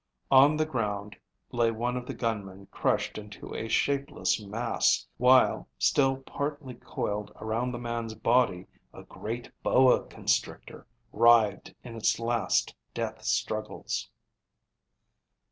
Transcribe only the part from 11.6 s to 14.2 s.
in its last death struggles.